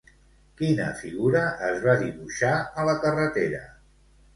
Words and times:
Quina 0.61 0.87
figura 1.01 1.45
es 1.69 1.79
va 1.85 1.97
dibuixar 2.03 2.59
a 2.85 2.91
la 2.93 3.01
carretera? 3.09 3.67